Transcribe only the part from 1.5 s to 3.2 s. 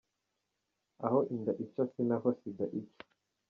ica ni naho Sida ica.